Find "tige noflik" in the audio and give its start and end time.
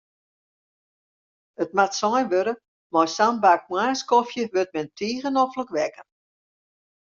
4.99-5.69